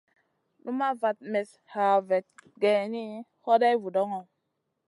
[0.63, 2.27] Numaʼ vat mestn hè vat
[2.61, 3.05] geyni,
[3.45, 4.19] hoday vudoŋo.